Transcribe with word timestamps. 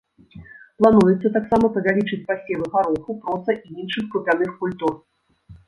Плануецца 0.79 1.31
таксама 1.35 1.69
павялічыць 1.75 2.19
пасевы 2.31 2.65
гароху, 2.77 3.11
проса 3.29 3.51
і 3.63 3.69
іншых 3.85 4.11
крупяных 4.17 4.51
культур. 4.67 5.01